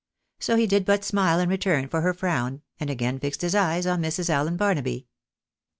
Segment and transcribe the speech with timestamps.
[0.39, 3.85] So he did but smile in return for her frown, and again fixed his eyes
[3.85, 4.31] on Mrs.
[4.31, 5.05] Allen Barnaby.